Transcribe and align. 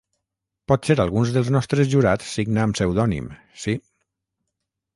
Potser 0.71 0.95
algun 1.03 1.27
dels 1.35 1.51
nostres 1.57 1.91
jurats 1.93 2.33
signa 2.39 2.65
amb 2.67 2.79
pseudònim, 2.79 3.31
sí. 3.67 3.77